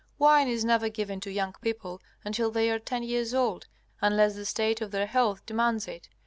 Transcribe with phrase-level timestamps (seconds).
[0.17, 3.67] Wine is never given to young people until they are ten years old,
[4.01, 6.09] unless the state of their health demands it.